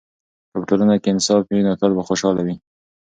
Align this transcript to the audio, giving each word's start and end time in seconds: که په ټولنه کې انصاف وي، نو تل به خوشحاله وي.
که 0.51 0.57
په 0.61 0.65
ټولنه 0.69 0.95
کې 1.01 1.09
انصاف 1.11 1.41
وي، 1.47 1.61
نو 1.67 1.73
تل 1.81 1.91
به 1.97 2.03
خوشحاله 2.09 2.41
وي. 2.45 2.55